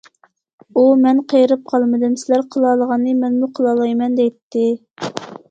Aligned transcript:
ئۇ:« 0.79 0.85
مەن 1.01 1.19
قېرىپ 1.33 1.61
قالمىدىم، 1.73 2.15
سىلەر 2.23 2.43
قىلالىغاننى 2.57 3.15
مەنمۇ 3.21 3.51
قىلالايمەن» 3.61 4.19
دەيتتى. 4.23 4.67